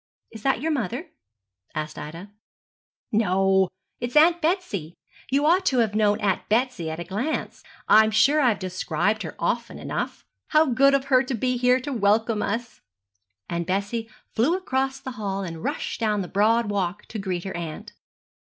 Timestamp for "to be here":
11.21-11.79